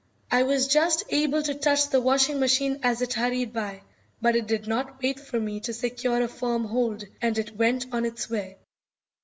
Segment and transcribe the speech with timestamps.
[0.31, 3.83] I was just able to touch the washing machine as it hurried by,
[4.19, 7.85] but it did not wait for me to secure a firm hold, and it went
[7.93, 8.57] on its way.